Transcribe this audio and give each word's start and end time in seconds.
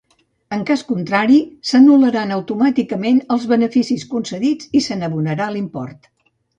En 0.55 0.61
cas 0.69 0.83
contrari 0.91 1.35
s'anul·laran 1.73 2.35
automàticament 2.39 3.23
els 3.37 3.47
beneficis 3.55 4.09
concedits 4.17 4.75
i 4.83 4.87
se 4.91 5.03
n'abonarà 5.03 5.55
l'import. 5.57 6.15